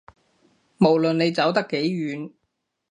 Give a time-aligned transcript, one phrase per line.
[0.79, 2.31] 無論你走得幾遠